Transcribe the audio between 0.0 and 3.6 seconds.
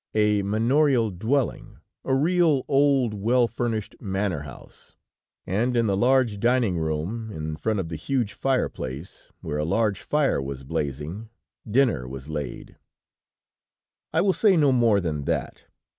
A manorial dwelling, a real old, well